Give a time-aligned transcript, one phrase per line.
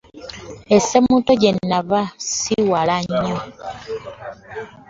[0.75, 2.01] E Ssemuto gye nava
[2.31, 3.37] si wala nnyo.